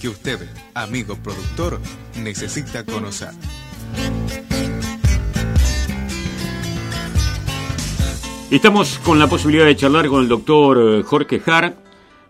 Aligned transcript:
que 0.00 0.08
usted, 0.08 0.38
amigo 0.74 1.16
productor, 1.16 1.78
necesita 2.22 2.84
conocer. 2.84 3.28
Estamos 8.50 8.98
con 9.00 9.18
la 9.18 9.28
posibilidad 9.28 9.66
de 9.66 9.76
charlar 9.76 10.08
con 10.08 10.22
el 10.22 10.28
doctor 10.28 10.78
eh, 10.80 11.02
Jorge 11.02 11.40
Hart, 11.46 11.76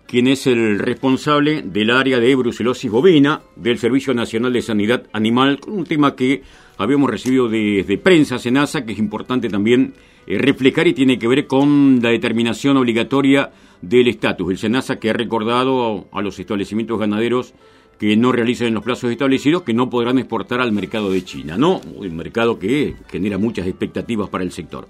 quien 0.06 0.26
es 0.26 0.46
el 0.48 0.78
responsable 0.80 1.62
del 1.62 1.90
área 1.90 2.18
de 2.18 2.34
brucelosis 2.34 2.90
bovina 2.90 3.40
del 3.56 3.78
Servicio 3.78 4.12
Nacional 4.12 4.52
de 4.52 4.60
Sanidad 4.60 5.04
Animal, 5.12 5.60
con 5.60 5.74
un 5.74 5.86
tema 5.86 6.16
que 6.16 6.42
habíamos 6.76 7.08
recibido 7.08 7.48
desde 7.48 7.96
prensa 7.96 8.38
Senasa, 8.38 8.84
que 8.84 8.92
es 8.92 8.98
importante 8.98 9.48
también 9.48 9.94
eh, 10.30 10.38
reflejar 10.38 10.86
y 10.86 10.92
tiene 10.92 11.18
que 11.18 11.26
ver 11.26 11.48
con 11.48 11.98
la 12.00 12.10
determinación 12.10 12.76
obligatoria 12.76 13.50
del 13.82 14.06
estatus. 14.06 14.48
El 14.52 14.58
SENASA 14.58 15.00
que 15.00 15.10
ha 15.10 15.12
recordado 15.12 16.06
a 16.12 16.22
los 16.22 16.38
establecimientos 16.38 17.00
ganaderos 17.00 17.52
que 17.98 18.16
no 18.16 18.30
realicen 18.30 18.72
los 18.72 18.84
plazos 18.84 19.10
establecidos 19.10 19.62
que 19.62 19.74
no 19.74 19.90
podrán 19.90 20.20
exportar 20.20 20.60
al 20.60 20.70
mercado 20.70 21.10
de 21.10 21.24
China, 21.24 21.56
¿no? 21.58 21.80
Un 21.96 22.16
mercado 22.16 22.60
que 22.60 22.94
genera 23.10 23.38
muchas 23.38 23.66
expectativas 23.66 24.28
para 24.28 24.44
el 24.44 24.52
sector. 24.52 24.86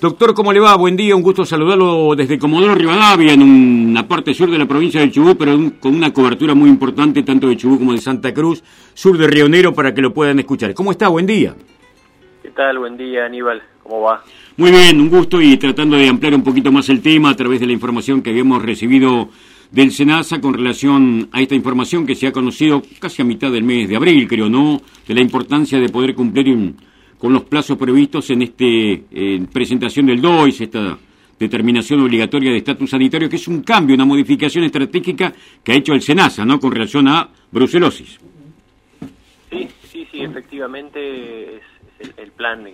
Doctor, 0.00 0.34
¿cómo 0.34 0.52
le 0.52 0.58
va? 0.58 0.76
Buen 0.76 0.96
día, 0.96 1.14
un 1.14 1.22
gusto 1.22 1.44
saludarlo 1.44 2.16
desde 2.16 2.36
Comodoro 2.36 2.74
Rivadavia, 2.74 3.34
en 3.34 3.42
una 3.42 4.08
parte 4.08 4.34
sur 4.34 4.50
de 4.50 4.58
la 4.58 4.66
provincia 4.66 5.00
de 5.00 5.12
Chubut, 5.12 5.38
pero 5.38 5.56
con 5.78 5.94
una 5.94 6.12
cobertura 6.12 6.56
muy 6.56 6.68
importante 6.68 7.22
tanto 7.22 7.46
de 7.46 7.56
Chubut 7.56 7.78
como 7.78 7.92
de 7.92 8.00
Santa 8.00 8.34
Cruz, 8.34 8.64
sur 8.94 9.16
de 9.16 9.28
Río 9.28 9.48
Negro, 9.48 9.74
para 9.74 9.94
que 9.94 10.02
lo 10.02 10.12
puedan 10.12 10.40
escuchar. 10.40 10.74
¿Cómo 10.74 10.90
está? 10.90 11.06
Buen 11.06 11.26
día. 11.26 11.54
¿Qué 12.52 12.56
tal? 12.56 12.80
Buen 12.80 12.98
día, 12.98 13.24
Aníbal. 13.24 13.62
¿Cómo 13.82 14.02
va? 14.02 14.22
Muy 14.58 14.70
bien, 14.70 15.00
un 15.00 15.08
gusto 15.08 15.40
y 15.40 15.56
tratando 15.56 15.96
de 15.96 16.06
ampliar 16.06 16.34
un 16.34 16.42
poquito 16.42 16.70
más 16.70 16.86
el 16.90 17.00
tema 17.00 17.30
a 17.30 17.34
través 17.34 17.60
de 17.60 17.66
la 17.66 17.72
información 17.72 18.20
que 18.20 18.28
habíamos 18.28 18.60
recibido 18.60 19.30
del 19.70 19.90
SENASA 19.90 20.38
con 20.38 20.52
relación 20.52 21.30
a 21.32 21.40
esta 21.40 21.54
información 21.54 22.06
que 22.06 22.14
se 22.14 22.26
ha 22.26 22.32
conocido 22.32 22.82
casi 23.00 23.22
a 23.22 23.24
mitad 23.24 23.50
del 23.50 23.64
mes 23.64 23.88
de 23.88 23.96
abril, 23.96 24.28
creo, 24.28 24.50
¿no? 24.50 24.82
De 25.08 25.14
la 25.14 25.22
importancia 25.22 25.80
de 25.80 25.88
poder 25.88 26.14
cumplir 26.14 26.50
un 26.50 26.76
con 27.16 27.32
los 27.32 27.44
plazos 27.44 27.78
previstos 27.78 28.28
en 28.28 28.42
este 28.42 29.02
presentación 29.50 30.04
del 30.04 30.20
DOIS, 30.20 30.60
esta 30.60 30.98
determinación 31.38 32.00
obligatoria 32.00 32.50
de 32.50 32.58
estatus 32.58 32.90
sanitario, 32.90 33.30
que 33.30 33.36
es 33.36 33.48
un 33.48 33.62
cambio, 33.62 33.94
una 33.94 34.04
modificación 34.04 34.64
estratégica 34.64 35.32
que 35.64 35.72
ha 35.72 35.76
hecho 35.76 35.94
el 35.94 36.02
SENASA, 36.02 36.44
¿no?, 36.44 36.60
con 36.60 36.70
relación 36.70 37.08
a 37.08 37.30
brucelosis. 37.50 38.18
Sí, 39.48 39.68
sí, 39.90 40.06
sí, 40.12 40.20
efectivamente 40.20 41.56
es, 41.56 41.62
el, 42.16 42.32
plan 42.32 42.66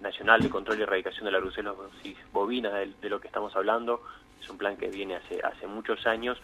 nacional 0.00 0.40
de 0.40 0.50
control 0.50 0.78
y 0.78 0.82
erradicación 0.82 1.24
de 1.24 1.32
la 1.32 1.38
brucelosis 1.38 2.16
bovina 2.32 2.70
de, 2.70 3.08
lo 3.08 3.20
que 3.20 3.28
estamos 3.28 3.54
hablando. 3.56 4.02
Es 4.40 4.48
un 4.50 4.58
plan 4.58 4.76
que 4.76 4.88
viene 4.88 5.16
hace, 5.16 5.40
hace 5.42 5.66
muchos 5.66 6.06
años, 6.06 6.38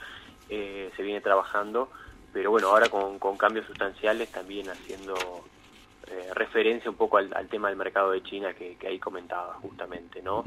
eh, 0.49 0.91
se 0.97 1.03
viene 1.03 1.21
trabajando, 1.21 1.91
pero 2.33 2.51
bueno, 2.51 2.69
ahora 2.69 2.89
con, 2.89 3.19
con 3.19 3.37
cambios 3.37 3.67
sustanciales 3.67 4.31
también 4.31 4.69
haciendo 4.71 5.15
eh, 6.11 6.35
referencia 6.35 6.91
un 6.91 6.97
poco 6.97 7.19
al, 7.19 7.49
tema 7.49 7.69
del 7.69 7.77
mercado 7.77 8.11
de 8.11 8.23
China 8.23 8.53
que, 8.53 8.77
ahí 8.85 8.99
comentaba 8.99 9.55
justamente, 9.63 10.21
¿no? 10.23 10.43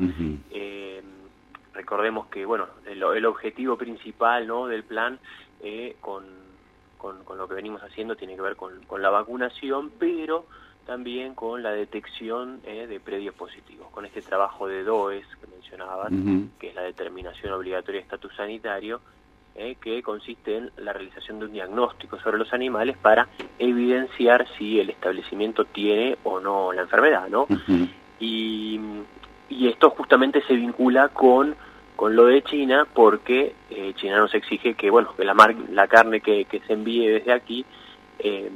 Eh, 0.52 1.02
recordemos 1.74 2.28
que, 2.28 2.44
bueno, 2.46 2.68
el, 2.86 3.26
objetivo 3.26 3.78
principal, 3.78 4.46
¿no?, 4.46 4.68
del 4.68 4.84
plan 4.84 5.20
eh, 5.62 5.96
con, 6.02 6.26
con, 6.98 7.38
lo 7.38 7.48
que 7.48 7.54
venimos 7.54 7.81
haciendo 7.81 8.18
tiene 8.18 8.36
que 8.36 8.42
ver 8.42 8.58
con, 8.58 9.02
la 9.02 9.09
vacunación, 9.09 9.92
pero 9.98 10.48
también 10.86 11.34
con 11.34 11.64
la 11.64 11.72
detección 11.72 12.62
de 12.62 13.00
predios 13.00 13.34
positivos, 13.36 13.89
con 13.92 14.06
este 14.06 14.22
trabajo 14.22 14.67
de 14.67 14.84
DOES 14.84 15.25
que 15.40 15.48
mencionaban, 15.48 16.52
que 16.59 16.70
es 16.70 16.75
la 16.75 16.81
determinación 16.81 17.53
obligatoria 17.53 18.02
de 18.02 18.03
estatus 18.03 18.36
sanitario, 18.36 19.02
eh, 19.56 19.75
que 19.80 20.02
consiste 20.02 20.58
en 20.58 20.72
la 20.78 20.94
realización 20.94 21.38
de 21.38 21.45
un 21.45 21.53
diagnóstico 21.53 22.20
sobre 22.22 22.40
los 22.40 22.52
animales 22.53 22.98
para 22.98 23.28
evidenciar 23.59 24.48
si 24.58 24.80
el 24.80 24.90
establecimiento 24.90 25.66
tiene 25.66 26.17
o 26.23 26.40
no 26.40 26.73
la 26.73 26.81
enfermedad, 26.81 27.28
¿no? 27.30 27.45
y, 28.20 28.80
y, 29.50 29.68
esto 29.68 29.91
justamente 29.91 30.41
se 30.47 30.56
vincula 30.56 31.09
con, 31.09 31.56
con 31.96 32.16
lo 32.16 32.25
de 32.25 32.41
China 32.41 32.88
porque 32.96 33.53
eh, 33.69 33.94
China 33.96 34.18
nos 34.18 34.34
exige 34.34 34.74
que, 34.74 34.90
bueno, 34.90 35.16
que 35.16 35.24
la, 35.24 35.36
la 35.69 35.88
carne 35.88 36.22
que, 36.22 36.46
que, 36.46 36.59
se 36.62 36.74
envíe 36.74 37.06
desde 37.07 37.31
aquí 37.31 37.63
eh, 38.18 38.50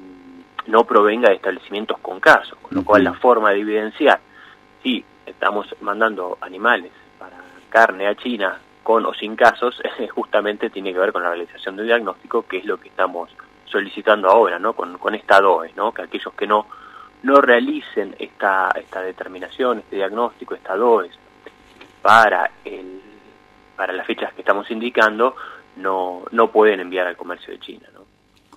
no 0.68 0.84
provenga 0.84 1.30
de 1.30 1.36
establecimientos 1.36 1.98
con 2.00 2.20
casos, 2.20 2.58
con 2.62 2.76
lo 2.76 2.84
cual 2.84 3.04
la 3.04 3.14
forma 3.14 3.52
de 3.52 3.62
evidenciar 3.62 4.20
si 4.84 5.04
estamos 5.26 5.68
mandando 5.82 6.38
animales 6.42 6.92
para 7.18 7.38
carne 7.70 8.08
a 8.08 8.16
China 8.16 8.60
con 8.84 9.06
o 9.06 9.14
sin 9.14 9.36
casos, 9.36 9.82
justamente 10.16 10.70
tiene 10.70 10.94
que 10.94 11.00
ver 11.00 11.12
con 11.12 11.24
la 11.24 11.30
realización 11.30 11.76
de 11.76 11.82
un 11.82 11.88
diagnóstico, 11.88 12.44
que 12.44 12.58
es 12.58 12.66
lo 12.66 12.80
que 12.80 12.88
estamos 12.88 13.30
solicitando 13.66 14.30
ahora, 14.30 14.60
¿no? 14.60 14.74
Con, 14.74 14.98
con 14.98 15.14
esta 15.14 15.42
DOE, 15.42 15.74
¿no? 15.76 15.92
Que 15.92 16.04
aquellos 16.04 16.34
que 16.34 16.48
no, 16.48 16.68
no 17.24 17.42
realicen 17.42 18.16
esta, 18.18 18.70
esta 18.76 19.02
determinación, 19.02 19.80
este 19.80 19.98
diagnóstico, 19.98 20.56
esta 20.56 20.78
DOE, 20.78 21.10
para, 22.02 22.50
el, 22.64 23.02
para 23.76 23.92
las 23.92 24.08
fechas 24.08 24.34
que 24.34 24.42
estamos 24.42 24.72
indicando, 24.72 25.36
no, 25.76 26.24
no 26.32 26.50
pueden 26.50 26.80
enviar 26.80 27.08
al 27.08 27.18
comercio 27.18 27.52
de 27.52 27.60
China, 27.60 27.90
¿no? 27.94 27.97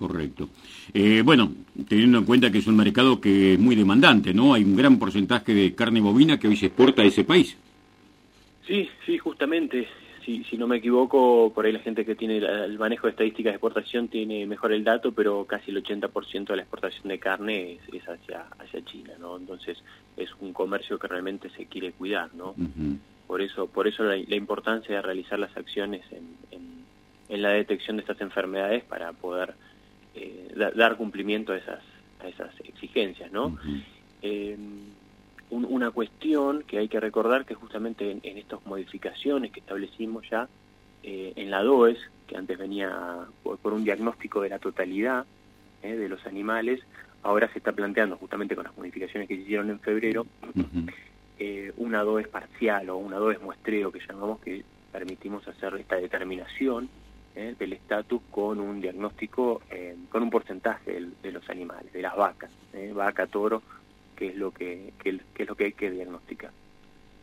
Correcto. 0.01 0.49
Eh, 0.95 1.21
bueno, 1.23 1.53
teniendo 1.87 2.17
en 2.17 2.25
cuenta 2.25 2.51
que 2.51 2.57
es 2.57 2.65
un 2.65 2.75
mercado 2.75 3.21
que 3.21 3.53
es 3.53 3.59
muy 3.59 3.75
demandante, 3.75 4.33
¿no? 4.33 4.55
Hay 4.55 4.63
un 4.63 4.75
gran 4.75 4.97
porcentaje 4.97 5.53
de 5.53 5.75
carne 5.75 6.01
bovina 6.01 6.39
que 6.39 6.47
hoy 6.47 6.55
se 6.55 6.65
exporta 6.65 7.03
a 7.03 7.05
ese 7.05 7.23
país. 7.23 7.55
Sí, 8.65 8.89
sí, 9.05 9.19
justamente 9.19 9.87
si, 10.25 10.43
si 10.45 10.57
no 10.57 10.65
me 10.65 10.77
equivoco, 10.77 11.51
por 11.53 11.67
ahí 11.67 11.71
la 11.71 11.81
gente 11.81 12.03
que 12.03 12.15
tiene 12.15 12.37
el 12.37 12.79
manejo 12.79 13.05
de 13.05 13.11
estadísticas 13.11 13.51
de 13.51 13.57
exportación 13.57 14.07
tiene 14.07 14.47
mejor 14.47 14.71
el 14.71 14.83
dato, 14.83 15.11
pero 15.11 15.45
casi 15.45 15.69
el 15.69 15.83
80% 15.83 16.47
de 16.47 16.55
la 16.55 16.63
exportación 16.63 17.07
de 17.07 17.19
carne 17.19 17.77
es, 17.93 18.09
hacia, 18.09 18.47
hacia 18.57 18.83
China, 18.83 19.13
¿no? 19.19 19.37
Entonces 19.37 19.77
es 20.17 20.29
un 20.39 20.51
comercio 20.51 20.97
que 20.97 21.07
realmente 21.07 21.51
se 21.51 21.67
quiere 21.67 21.91
cuidar, 21.91 22.33
¿no? 22.33 22.55
Por 23.27 23.41
eso, 23.41 23.67
por 23.67 23.87
eso 23.87 24.03
la, 24.03 24.17
importancia 24.17 24.95
de 24.95 25.01
realizar 25.03 25.37
las 25.37 25.55
acciones 25.55 26.01
en, 26.11 26.35
en, 27.29 27.41
la 27.41 27.51
detección 27.51 27.97
de 27.97 28.01
estas 28.01 28.19
enfermedades 28.19 28.83
para 28.83 29.13
poder 29.13 29.53
eh, 30.15 30.71
dar 30.75 30.97
cumplimiento 30.97 31.53
a 31.53 31.57
esas, 31.57 31.83
a 32.19 32.27
esas 32.27 32.59
exigencias, 32.61 33.31
¿no? 33.31 33.57
una 35.51 35.91
cuestión 35.91 36.63
que 36.63 36.77
hay 36.77 36.87
que 36.87 36.99
recordar 36.99 37.45
que 37.45 37.55
justamente 37.55 38.11
en, 38.11 38.37
estas 38.37 38.65
modificaciones 38.65 39.51
que 39.51 39.59
establecimos 39.59 40.27
ya 40.29 40.47
eh, 41.03 41.33
en 41.35 41.51
la 41.51 41.61
DOES, 41.61 41.97
que 42.27 42.37
antes 42.37 42.57
venía 42.57 43.27
por, 43.43 43.73
un 43.73 43.83
diagnóstico 43.83 44.41
de 44.41 44.49
la 44.49 44.59
totalidad 44.59 45.25
eh, 45.83 45.95
de 45.95 46.07
los 46.07 46.25
animales, 46.25 46.79
ahora 47.23 47.51
se 47.51 47.57
está 47.57 47.73
planteando 47.73 48.15
justamente 48.15 48.55
con 48.55 48.63
las 48.63 48.77
modificaciones 48.77 49.27
que 49.27 49.35
se 49.35 49.41
hicieron 49.41 49.69
en 49.69 49.79
febrero, 49.79 50.25
eh, 51.37 51.73
una 51.77 52.03
DOES 52.03 52.29
parcial 52.29 52.89
o 52.89 52.97
una 52.97 53.17
DOES 53.17 53.41
muestreo 53.41 53.91
que 53.91 53.99
llamamos 53.99 54.39
que 54.39 54.63
permitimos 54.91 55.45
hacer 55.47 55.75
esta 55.75 55.97
determinación 55.97 56.89
del 57.35 57.73
estatus 57.73 58.21
con 58.29 58.59
un 58.59 58.81
diagnóstico, 58.81 59.61
con 60.09 60.23
un 60.23 60.29
porcentaje 60.29 60.99
de, 61.21 61.31
los 61.31 61.49
animales, 61.49 61.91
de 61.93 62.01
las 62.01 62.15
vacas, 62.15 62.51
vaca, 62.93 63.25
toro, 63.27 63.61
que 64.21 64.27
es 64.27 64.35
lo 64.35 64.51
que, 64.51 64.93
es 65.03 65.47
lo 65.47 65.55
que 65.55 65.65
hay 65.65 65.73
que 65.73 65.89
diagnosticar. 65.89 66.51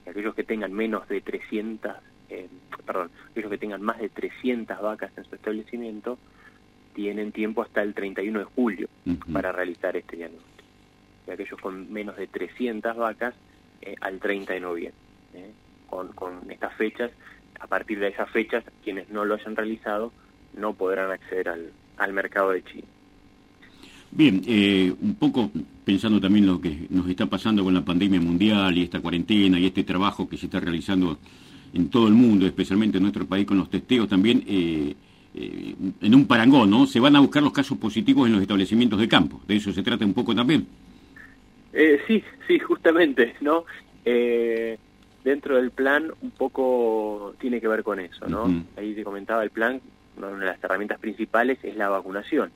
aquellos 0.05 0.35
que 0.35 0.43
tengan 0.43 0.73
menos 0.73 1.07
de 1.07 1.21
300, 1.21 1.93
eh, 2.29 2.49
perdón, 2.85 3.13
aquellos 3.31 3.53
que 3.53 3.59
tengan 3.59 3.83
más 3.83 4.01
de 4.01 4.09
300 4.09 4.81
vacas 4.81 5.13
en 5.17 5.23
su 5.23 5.37
establecimiento, 5.37 6.19
tienen 6.95 7.31
tiempo 7.31 7.63
hasta 7.63 7.83
el 7.83 7.95
31 7.95 8.41
de 8.41 8.45
julio 8.47 8.89
para 9.33 9.53
realizar 9.53 9.97
este 9.97 10.17
diagnóstico. 10.17 10.65
Y 11.29 11.31
aquellos 11.31 11.61
con 11.61 11.93
menos 11.93 12.17
de 12.17 12.27
300 12.27 12.97
vacas, 12.97 13.37
eh, 13.81 13.95
al 14.01 14.19
30 14.19 14.55
de 14.55 14.61
noviembre. 14.61 15.01
Eh, 15.35 15.53
con, 15.89 16.09
con 16.15 16.51
estas 16.51 16.75
fechas, 16.75 17.13
a 17.61 17.67
partir 17.67 17.99
de 17.99 18.09
esas 18.09 18.31
fechas, 18.31 18.65
quienes 18.83 19.09
no 19.11 19.25
lo 19.25 19.35
hayan 19.35 19.57
realizado 19.57 20.13
no 20.57 20.75
podrán 20.75 21.11
acceder 21.11 21.49
al, 21.49 21.73
al 21.97 22.13
mercado 22.13 22.51
de 22.51 22.63
China. 22.65 22.87
Bien, 24.11 24.43
eh, 24.47 24.93
un 25.03 25.15
poco 25.17 25.51
pensando 25.85 26.21
también 26.21 26.47
lo 26.47 26.61
que 26.61 26.87
nos 26.91 27.09
está 27.09 27.27
pasando 27.27 27.63
con 27.63 27.75
la 27.75 27.85
pandemia 27.85 28.21
mundial 28.21 28.77
y 28.77 28.83
esta 28.83 29.01
cuarentena 29.01 29.59
y 29.59 29.67
este 29.67 29.85
trabajo 29.85 30.29
que 30.29 30.39
se 30.39 30.47
está 30.47 30.61
realizando 30.61 31.19
en 31.75 31.91
todo 31.91 32.09
el 32.09 32.15
mundo, 32.15 32.47
especialmente 32.47 32.97
en 32.97 33.03
nuestro 33.03 33.27
país 33.27 33.47
con 33.47 33.59
los 33.59 33.69
testeos 33.69 34.09
también, 34.09 34.43
eh, 34.47 34.95
eh, 35.35 35.75
en 36.01 36.15
un 36.15 36.27
parangón, 36.27 36.71
¿no? 36.71 36.87
Se 36.87 37.01
van 37.01 37.17
a 37.17 37.21
buscar 37.21 37.43
los 37.43 37.53
casos 37.53 37.77
positivos 37.77 38.27
en 38.27 38.33
los 38.33 38.43
establecimientos 38.43 38.99
de 38.99 39.09
campo. 39.09 39.43
¿De 39.47 39.57
eso 39.57 39.73
se 39.73 39.83
trata 39.83 40.05
un 40.05 40.15
poco 40.15 40.35
también? 40.35 40.67
sí, 42.09 42.25
sí, 42.49 42.59
justamente, 42.59 43.37
¿no? 43.41 43.65
Dentro 45.29 45.57
del 45.57 45.71
plan 45.71 46.13
un 46.21 46.31
poco 46.31 47.35
tiene 47.41 47.61
que 47.61 47.69
ver 47.69 47.83
con 47.83 48.01
eso, 48.01 48.27
¿no? 48.27 48.47
Ahí 48.77 48.95
te 48.95 49.05
comentaba 49.05 49.43
el 49.43 49.51
plan, 49.51 49.81
una 50.17 50.29
de 50.31 50.47
las 50.47 50.63
herramientas 50.63 50.99
principales 50.99 51.59
es 51.63 51.77
la 51.77 51.89
vacunación 51.89 52.51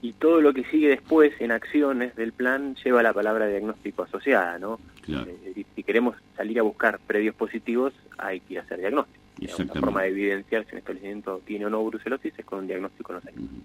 y 0.00 0.12
todo 0.12 0.40
lo 0.40 0.52
que 0.52 0.64
sigue 0.64 0.88
después 0.88 1.32
en 1.40 1.50
acciones 1.50 2.14
del 2.14 2.32
plan 2.32 2.76
lleva 2.84 3.02
la 3.02 3.12
palabra 3.12 3.46
diagnóstico 3.48 4.04
asociada, 4.04 4.58
¿no? 4.58 4.78
Eh, 5.08 5.64
si 5.74 5.82
queremos 5.82 6.16
salir 6.36 6.58
a 6.60 6.62
buscar 6.62 7.00
predios 7.00 7.34
positivos, 7.34 7.92
hay 8.16 8.40
que 8.40 8.54
ir 8.54 8.60
a 8.60 8.62
hacer 8.62 8.78
diagnóstico. 8.78 9.18
La 9.40 9.80
forma 9.80 10.02
de 10.02 10.08
evidenciar 10.08 10.64
si 10.66 10.72
un 10.72 10.78
establecimiento 10.78 11.40
tiene 11.44 11.66
o 11.66 11.70
no 11.70 11.84
brucelosis 11.84 12.32
es 12.36 12.44
con 12.44 12.60
un 12.60 12.66
diagnóstico 12.66 13.12
en 13.12 13.16
los 13.16 13.26
animales. 13.26 13.62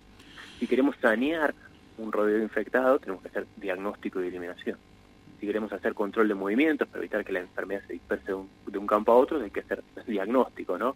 Si 0.59 0.67
queremos 0.67 0.95
sanear 1.01 1.53
un 1.97 2.11
rodeo 2.11 2.41
infectado, 2.41 2.99
tenemos 2.99 3.21
que 3.21 3.29
hacer 3.29 3.45
diagnóstico 3.57 4.23
y 4.23 4.27
eliminación. 4.27 4.77
Si 5.43 5.47
queremos 5.47 5.73
hacer 5.73 5.93
control 5.93 6.29
de 6.29 6.35
movimientos 6.35 6.87
para 6.87 6.99
evitar 6.99 7.25
que 7.25 7.33
la 7.33 7.41
enfermedad 7.41 7.81
se 7.85 7.91
disperse 7.91 8.31
de 8.31 8.77
un, 8.77 8.87
campo 8.87 9.11
a 9.11 9.15
otro, 9.15 9.41
hay 9.41 9.49
que 9.49 9.59
hacer 9.59 9.83
diagnóstico, 10.07 10.77
¿no? 10.77 10.95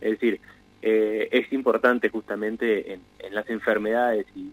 Es 0.00 0.12
decir, 0.12 0.40
eh, 0.80 1.28
es 1.32 1.52
importante 1.52 2.08
justamente 2.08 2.92
en, 2.92 3.00
las 3.32 3.50
enfermedades 3.50 4.24
y, 4.36 4.52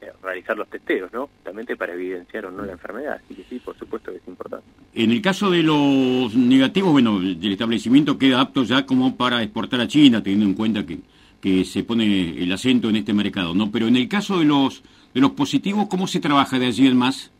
eh, 0.00 0.12
realizar 0.22 0.56
los 0.56 0.68
testeos, 0.68 1.12
¿no? 1.12 1.26
Justamente 1.26 1.76
para 1.76 1.94
evidenciar 1.94 2.46
o 2.46 2.52
no 2.52 2.64
la 2.64 2.70
enfermedad. 2.70 3.20
Así 3.24 3.34
que 3.34 3.42
sí, 3.42 3.58
por 3.58 3.76
supuesto 3.76 4.12
que 4.12 4.18
es 4.18 4.28
importante. 4.28 4.64
En 4.94 5.10
el 5.10 5.20
caso 5.20 5.50
de 5.50 5.64
los 5.64 6.32
negativos, 6.36 6.92
bueno, 6.92 7.18
el 7.18 7.52
establecimiento 7.52 8.16
queda 8.18 8.40
apto 8.40 8.62
ya 8.62 8.86
como 8.86 9.16
para 9.16 9.42
exportar 9.42 9.80
a 9.80 9.88
China, 9.88 10.22
teniendo 10.22 10.46
en 10.46 10.54
cuenta 10.54 10.86
que, 10.86 11.00
que 11.40 11.64
se 11.64 11.82
pone 11.82 12.40
el 12.40 12.52
acento 12.52 12.88
en 12.88 12.94
este 12.94 13.12
mercado, 13.14 13.52
¿no? 13.52 13.72
Pero 13.72 13.88
en 13.88 13.96
el 13.96 14.08
caso 14.08 14.38
de 14.38 14.44
los 14.44 14.84
de 15.14 15.20
los 15.20 15.30
positivos, 15.30 15.86
¿cómo 15.88 16.06
se 16.08 16.20
trabaja 16.20 16.58
de 16.58 16.66
allí 16.66 16.86
en 16.86 16.96
más? 16.96 17.30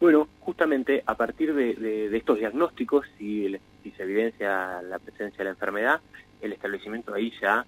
Bueno, 0.00 0.28
justamente 0.40 1.02
a 1.06 1.14
partir 1.16 1.54
de, 1.54 2.16
estos 2.16 2.38
diagnósticos, 2.38 3.06
si, 3.18 3.56
si, 3.82 3.90
se 3.92 4.02
evidencia 4.04 4.80
la 4.82 4.98
presencia 4.98 5.38
de 5.38 5.44
la 5.44 5.50
enfermedad, 5.50 6.00
el 6.40 6.52
establecimiento 6.52 7.14
ahí 7.14 7.32
ya 7.40 7.66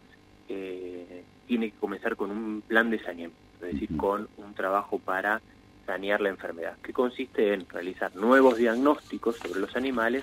eh, 0.48 1.24
tiene 1.48 1.70
que 1.70 1.78
comenzar 1.78 2.14
con 2.14 2.30
un 2.30 2.62
plan 2.62 2.90
de 2.90 2.98
saneamiento, 2.98 3.36
es 3.62 3.72
decir, 3.72 3.96
con 3.96 4.28
un 4.36 4.54
trabajo 4.54 5.00
para 5.00 5.40
sanear 5.86 6.20
la 6.20 6.28
enfermedad, 6.28 6.76
que 6.82 6.92
consiste 6.92 7.52
en 7.52 7.68
realizar 7.68 8.14
nuevos 8.14 8.56
diagnósticos 8.56 9.36
sobre 9.36 9.58
los 9.58 9.74
animales 9.74 10.22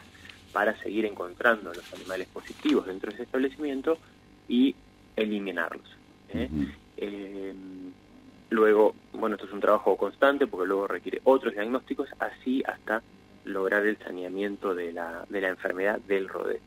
para 0.54 0.78
seguir 0.82 1.06
encontrando 1.06 1.74
los 1.74 1.94
animales 1.94 2.28
positivos 2.30 2.88
dentro 2.88 3.10
de 3.10 3.16
ese 3.16 3.24
establecimiento 3.24 3.98
y 4.48 4.76
eliminarlos. 5.18 5.88
¿eh? 6.30 6.50
Eh, 6.96 7.54
luego, 8.50 8.96
bueno, 9.14 9.36
esto 9.36 9.48
es 9.48 9.54
un 9.54 9.60
trabajo 9.60 9.98
constante 9.98 10.48
porque 10.48 10.68
luego 10.68 10.88
requiere 10.88 11.22
otros 11.24 11.54
diagnósticos, 11.54 12.10
así 12.20 12.64
hasta 12.66 13.02
lograr 13.46 13.86
el 13.86 13.98
saneamiento 13.98 14.76
de 14.76 14.94
la, 14.94 15.26
de 15.30 15.42
la 15.42 15.50
enfermedad 15.50 16.00
del 16.00 16.28
rodeo. 16.28 16.60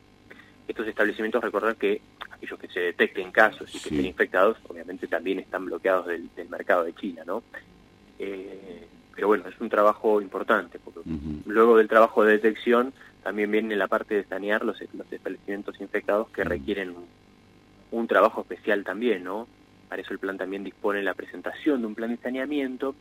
Estos 0.67 0.87
establecimientos, 0.87 1.43
recordar 1.43 1.75
que 1.75 2.01
aquellos 2.31 2.59
que 2.59 2.67
se 2.67 2.79
detecten 2.79 3.31
casos 3.31 3.69
y 3.75 3.79
que 3.79 3.89
estén 3.89 4.05
infectados, 4.05 4.57
obviamente 4.67 5.07
también 5.07 5.39
están 5.39 5.65
bloqueados 5.65 6.07
del, 6.07 6.29
mercado 6.49 6.83
de 6.83 6.93
China, 6.93 7.23
¿no? 7.25 7.43
Eh, 8.19 8.87
pero 9.13 9.27
bueno, 9.27 9.47
es 9.47 9.59
un 9.59 9.69
trabajo 9.69 10.21
importante, 10.21 10.79
porque 10.79 11.01
luego 11.45 11.77
del 11.77 11.87
trabajo 11.87 12.23
de 12.23 12.33
detección 12.33 12.93
también 13.23 13.51
viene 13.51 13.75
la 13.75 13.87
parte 13.87 14.15
de 14.15 14.23
sanear 14.23 14.63
los, 14.63 14.79
los 14.93 15.11
establecimientos 15.11 15.79
infectados 15.79 16.29
que 16.29 16.43
requieren 16.43 16.95
un 17.91 18.07
trabajo 18.07 18.41
especial 18.41 18.83
también, 18.83 19.23
¿no? 19.23 19.47
Para 19.91 20.03
eso 20.03 20.13
el 20.13 20.19
plan 20.19 20.37
también 20.37 20.63
dispone 20.63 21.03
la 21.03 21.13
presentación 21.13 21.81
de 21.81 21.87
un 21.87 21.95
plan 21.95 22.11
de 22.11 22.15
saneamiento 22.15 22.95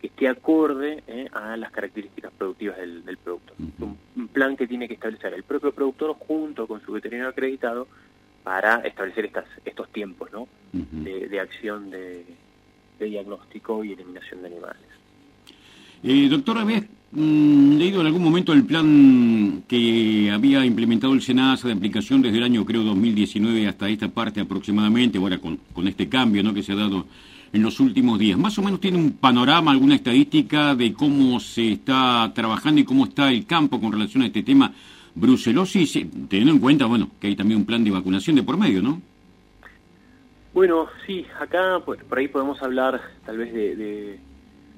que 0.00 0.06
esté 0.06 0.28
acorde 0.28 1.04
eh, 1.06 1.28
a 1.30 1.58
las 1.58 1.70
características 1.70 2.32
productivas 2.32 2.78
del, 2.78 3.18
producto. 3.22 3.52
un, 3.58 4.28
plan 4.28 4.56
que 4.56 4.66
tiene 4.66 4.88
que 4.88 4.94
establecer 4.94 5.34
el 5.34 5.42
propio 5.42 5.72
productor 5.72 6.14
junto 6.14 6.66
con 6.66 6.80
su 6.80 6.92
veterinario 6.92 7.28
acreditado 7.28 7.86
para 8.44 8.76
establecer 8.76 9.26
estas, 9.26 9.44
estos 9.66 9.92
tiempos 9.92 10.32
¿no? 10.32 10.48
de, 10.72 11.38
acción 11.38 11.90
de, 11.90 12.24
diagnóstico 12.98 13.84
y 13.84 13.92
eliminación 13.92 14.40
de 14.40 14.46
animales. 14.46 14.86
Eh, 16.02 16.28
doctor, 16.30 16.56
¿habías 16.56 16.84
mm, 17.12 17.76
leído 17.76 18.00
en 18.00 18.06
algún 18.06 18.22
momento 18.22 18.52
el 18.52 18.64
plan 18.64 19.62
que 19.68 20.30
había 20.32 20.64
implementado 20.64 21.12
el 21.12 21.22
SENASA 21.22 21.68
de 21.68 21.74
aplicación 21.74 22.22
desde 22.22 22.38
el 22.38 22.44
año, 22.44 22.64
creo, 22.64 22.82
2019 22.82 23.68
hasta 23.68 23.88
esta 23.88 24.08
parte 24.08 24.40
aproximadamente, 24.40 25.18
ahora 25.18 25.38
con, 25.38 25.58
con 25.72 25.86
este 25.88 26.08
cambio 26.08 26.42
¿no? 26.42 26.52
que 26.52 26.62
se 26.62 26.72
ha 26.72 26.76
dado 26.76 27.06
en 27.52 27.62
los 27.62 27.78
últimos 27.80 28.18
días? 28.18 28.38
¿Más 28.38 28.58
o 28.58 28.62
menos 28.62 28.80
tiene 28.80 28.98
un 28.98 29.12
panorama, 29.12 29.70
alguna 29.70 29.94
estadística 29.94 30.74
de 30.74 30.92
cómo 30.92 31.38
se 31.38 31.72
está 31.72 32.32
trabajando 32.34 32.80
y 32.80 32.84
cómo 32.84 33.04
está 33.04 33.30
el 33.30 33.46
campo 33.46 33.80
con 33.80 33.92
relación 33.92 34.22
a 34.22 34.26
este 34.26 34.42
tema 34.42 34.72
brucelosis, 35.14 35.92
teniendo 36.28 36.52
en 36.52 36.58
cuenta, 36.58 36.86
bueno, 36.86 37.10
que 37.20 37.28
hay 37.28 37.36
también 37.36 37.60
un 37.60 37.66
plan 37.66 37.84
de 37.84 37.90
vacunación 37.90 38.36
de 38.36 38.42
por 38.42 38.56
medio, 38.56 38.82
¿no? 38.82 39.00
Bueno, 40.54 40.88
sí, 41.06 41.26
acá 41.40 41.80
pues, 41.84 42.02
por 42.04 42.18
ahí 42.18 42.28
podemos 42.28 42.62
hablar 42.62 43.00
tal 43.24 43.38
vez 43.38 43.52
de 43.52 44.18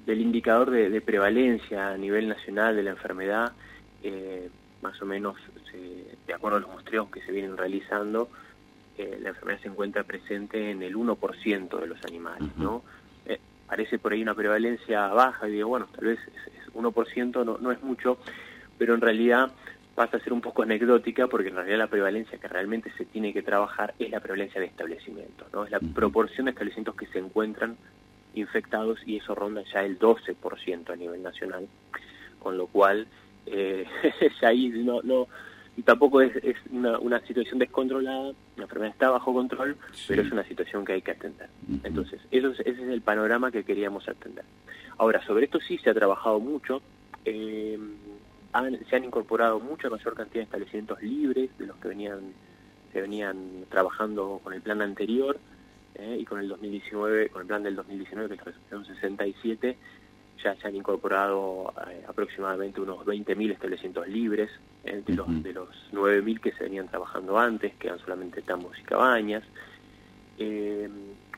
del 0.06 0.20
indicador 0.20 0.70
de, 0.70 1.00
prevalencia 1.00 1.88
a 1.88 1.96
nivel 1.96 2.28
nacional 2.28 2.76
de 2.76 2.82
la 2.82 2.90
enfermedad, 2.90 3.52
eh, 4.02 4.48
más 4.82 5.00
o 5.00 5.06
menos 5.06 5.36
de 6.26 6.34
acuerdo 6.34 6.58
a 6.58 6.60
los 6.60 6.70
muestreos 6.70 7.10
que 7.10 7.20
se 7.22 7.32
vienen 7.32 7.56
realizando, 7.56 8.28
eh, 8.96 9.18
la 9.20 9.30
enfermedad 9.30 9.60
se 9.60 9.68
encuentra 9.68 10.04
presente 10.04 10.70
en 10.70 10.82
el 10.82 10.94
1% 10.94 11.80
de 11.80 11.86
los 11.86 12.04
animales, 12.04 12.56
¿no? 12.56 12.82
Eh, 13.26 13.40
parece 13.66 13.98
por 13.98 14.12
ahí 14.12 14.22
una 14.22 14.34
prevalencia 14.34 15.08
baja, 15.08 15.48
y 15.48 15.52
digo, 15.52 15.68
bueno, 15.68 15.88
tal 15.94 16.06
vez 16.06 16.18
es, 16.20 16.74
1% 16.74 17.44
no, 17.44 17.58
no 17.58 17.72
es 17.72 17.82
mucho, 17.82 18.18
pero 18.78 18.94
en 18.94 19.00
realidad 19.00 19.52
pasa 19.94 20.16
a 20.16 20.20
ser 20.20 20.32
un 20.32 20.40
poco 20.40 20.62
anecdótica 20.62 21.28
porque 21.28 21.48
en 21.48 21.56
realidad 21.56 21.78
la 21.78 21.86
prevalencia 21.86 22.38
que 22.38 22.48
realmente 22.48 22.92
se 22.98 23.04
tiene 23.04 23.32
que 23.32 23.42
trabajar 23.42 23.94
es 23.98 24.10
la 24.10 24.20
prevalencia 24.20 24.60
de 24.60 24.66
establecimientos, 24.66 25.52
¿no? 25.52 25.64
Es 25.64 25.70
la 25.70 25.80
proporción 25.80 26.46
de 26.46 26.50
establecimientos 26.50 26.96
que 26.96 27.06
se 27.06 27.18
encuentran 27.18 27.76
infectados 28.34 28.98
y 29.06 29.16
eso 29.16 29.34
ronda 29.34 29.62
ya 29.72 29.84
el 29.84 29.98
12% 29.98 30.90
a 30.90 30.96
nivel 30.96 31.22
nacional, 31.22 31.68
con 32.38 32.56
lo 32.56 32.66
cual 32.66 33.06
eh, 33.46 33.86
ahí 34.42 34.68
no, 34.68 35.02
no 35.02 35.28
tampoco 35.84 36.20
es, 36.20 36.36
es 36.36 36.56
una, 36.70 36.98
una, 36.98 37.20
situación 37.26 37.58
descontrolada, 37.58 38.32
la 38.56 38.62
enfermedad 38.62 38.92
está 38.92 39.10
bajo 39.10 39.32
control, 39.32 39.76
pero 40.06 40.22
es 40.22 40.30
una 40.30 40.44
situación 40.44 40.84
que 40.84 40.92
hay 40.92 41.02
que 41.02 41.10
atender. 41.10 41.48
Entonces, 41.82 42.20
eso 42.30 42.50
ese 42.52 42.70
es 42.70 42.78
el 42.78 43.02
panorama 43.02 43.50
que 43.50 43.64
queríamos 43.64 44.08
atender. 44.08 44.44
Ahora, 44.98 45.24
sobre 45.26 45.46
esto 45.46 45.58
sí 45.60 45.78
se 45.78 45.90
ha 45.90 45.94
trabajado 45.94 46.38
mucho, 46.38 46.80
eh, 47.24 47.78
se 48.88 48.96
han 48.96 49.04
incorporado 49.04 49.58
mucha 49.58 49.90
mayor 49.90 50.14
cantidad 50.14 50.40
de 50.40 50.44
establecimientos 50.44 51.02
libres 51.02 51.50
de 51.58 51.66
los 51.66 51.76
que 51.78 51.88
venían 51.88 52.34
se 52.94 53.00
venían 53.00 53.66
trabajando 53.68 54.40
con 54.42 54.54
el 54.54 54.62
plan 54.62 54.80
anterior, 54.80 55.36
¿eh? 55.94 56.16
y 56.20 56.24
con 56.24 56.40
el 56.40 56.48
2019, 56.48 57.28
con 57.28 57.42
el 57.42 57.48
plan 57.48 57.62
del 57.62 57.76
2019, 57.76 58.36
que 58.36 58.44
resolución 58.44 58.84
67, 58.84 59.76
ya 60.42 60.54
se 60.56 60.68
han 60.68 60.76
incorporado 60.76 61.72
eh, 61.90 62.04
aproximadamente 62.06 62.80
unos 62.80 63.04
20.000 63.04 63.52
establecimientos 63.52 64.08
libres, 64.08 64.50
¿eh? 64.84 65.02
de, 65.06 65.14
los, 65.14 65.42
de 65.42 65.52
los 65.52 65.68
9.000 65.92 66.40
que 66.40 66.52
se 66.52 66.64
venían 66.64 66.88
trabajando 66.88 67.38
antes, 67.38 67.74
que 67.76 67.88
eran 67.88 67.98
solamente 68.00 68.42
tambos 68.42 68.78
y 68.78 68.82
cabañas, 68.82 69.42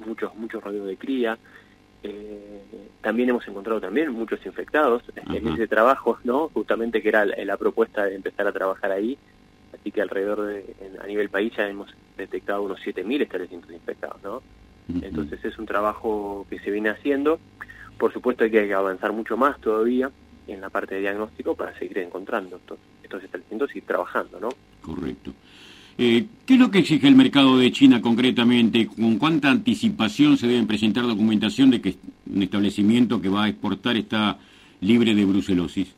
muchos, 0.05 0.35
muchos 0.35 0.63
rodeos 0.63 0.87
de 0.87 0.97
cría, 0.97 1.39
también 3.03 3.29
hemos 3.29 3.47
encontrado 3.49 3.81
también 3.81 4.13
muchos 4.13 4.45
infectados 4.47 5.03
en 5.15 5.49
ese 5.49 5.67
trabajo, 5.67 6.19
¿no? 6.25 6.49
Justamente 6.49 7.03
que 7.03 7.09
era 7.09 7.25
la, 7.25 7.57
propuesta 7.57 8.05
de 8.05 8.15
empezar 8.15 8.47
a 8.47 8.53
trabajar 8.53 8.93
ahí, 8.93 9.19
así 9.87 9.93
que 9.93 10.03
alrededor 10.03 10.47
de, 10.47 10.75
a 11.01 11.07
nivel 11.07 11.29
país 11.29 11.53
ya 11.57 11.69
hemos 11.69 11.89
detectado 12.19 12.63
unos 12.63 12.81
7.000 12.81 13.23
establecimientos 13.23 13.73
infectados, 13.73 14.21
¿no? 14.23 14.43
Entonces 15.01 15.45
es 15.45 15.59
un 15.59 15.67
trabajo 15.67 16.45
que 16.51 16.59
se 16.59 16.73
viene 16.73 16.89
haciendo. 16.91 17.39
Por 17.97 18.13
supuesto 18.13 18.43
hay 18.43 18.51
que 18.51 18.75
avanzar 18.75 19.13
mucho 19.13 19.37
más 19.37 19.61
todavía 19.61 20.11
en 20.49 20.61
la 20.61 20.71
parte 20.71 20.97
de 20.97 21.03
diagnóstico 21.03 21.55
para 21.55 21.77
seguir 21.79 21.99
encontrando 21.99 22.57
estos, 22.57 22.79
estos 23.03 23.23
establecimientos 23.23 23.77
y 23.77 23.81
trabajando, 23.81 24.41
¿no? 24.41 24.49
Correcto. 24.83 25.33
Eh, 25.99 26.27
¿Qué 26.45 26.55
es 26.55 26.61
lo 26.61 26.71
que 26.71 26.81
exige 26.81 27.07
el 27.07 27.15
mercado 27.15 27.57
de 27.57 27.71
China 27.71 28.01
concretamente? 28.01 28.87
¿Con 28.89 29.19
cuánta 29.19 29.51
anticipación 29.51 30.37
se 30.37 30.49
debe 30.49 30.67
presentar 30.67 31.05
documentación 31.05 31.71
de 31.71 31.81
que 31.81 31.95
un 32.33 32.43
establecimiento 32.43 33.21
que 33.21 33.29
va 33.29 33.45
a 33.45 33.49
exportar 33.49 33.97
está 33.97 34.39
libre 34.81 35.15
de 35.15 35.25
brucelosis? 35.25 35.95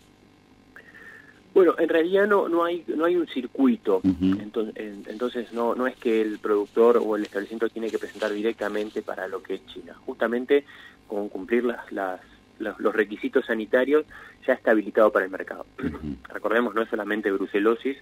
Bueno, 1.59 1.75
en 1.77 1.89
realidad 1.89 2.29
no, 2.29 2.49
no, 2.49 2.63
hay, 2.63 2.85
no 2.87 3.05
hay 3.05 3.17
un 3.17 3.27
circuito, 3.27 4.01
entonces, 4.05 4.77
entonces 4.77 5.53
no, 5.53 5.75
no 5.75 5.89
es 5.89 5.97
que 5.97 6.21
el 6.21 6.39
productor 6.39 7.03
o 7.05 7.17
el 7.17 7.25
establecimiento 7.25 7.69
tiene 7.69 7.91
que 7.91 7.99
presentar 7.99 8.33
directamente 8.33 9.03
para 9.03 9.27
lo 9.27 9.43
que 9.43 9.55
es 9.55 9.67
China. 9.67 9.97
Justamente 10.07 10.65
con 11.09 11.29
cumplir 11.29 11.65
las, 11.65 11.91
las, 11.91 12.21
los 12.61 12.95
requisitos 12.95 13.47
sanitarios 13.47 14.07
ya 14.47 14.53
está 14.53 14.71
habilitado 14.71 15.11
para 15.11 15.25
el 15.25 15.33
mercado. 15.33 15.67
Recordemos, 16.33 16.77
no 16.77 16.83
es 16.83 16.91
solamente 16.91 17.33
brucelosis, 17.33 17.97